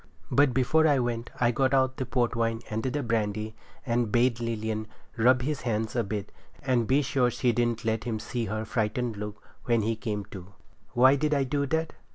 But 0.31 0.51
before 0.51 0.87
I 0.87 0.97
went 0.97 1.29
I 1.39 1.51
got 1.51 1.75
out 1.75 1.97
the 1.97 2.07
port 2.07 2.35
wine 2.35 2.61
and 2.71 2.81
the 2.81 3.03
brandy, 3.03 3.53
and 3.85 4.11
bade 4.11 4.39
Lilian 4.39 4.87
rub 5.15 5.43
his 5.43 5.61
hands 5.61 5.95
a 5.95 6.03
bit, 6.03 6.31
and 6.63 6.87
be 6.87 7.03
sure 7.03 7.29
she 7.29 7.51
didn't 7.51 7.85
let 7.85 8.05
him 8.05 8.17
see 8.19 8.45
her 8.45 8.55
looking 8.61 8.65
frightened 8.65 9.33
when 9.65 9.83
he 9.83 9.95
come 9.95 10.25
to. 10.31 10.53
Why 10.93 11.15
did 11.15 11.35
I 11.35 11.43
do 11.43 11.67
that? 11.67 11.93